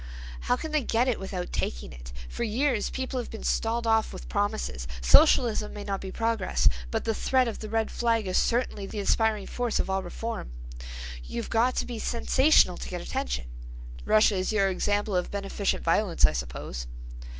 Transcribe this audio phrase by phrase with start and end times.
[0.49, 2.11] "How can they get it without taking it?
[2.27, 4.87] For years people have been stalled off with promises.
[4.99, 8.97] Socialism may not be progress, but the threat of the red flag is certainly the
[8.97, 10.53] inspiring force of all reform.
[11.23, 13.45] You've got to be sensational to get attention."
[14.03, 16.87] "Russia is your example of a beneficent violence, I suppose?"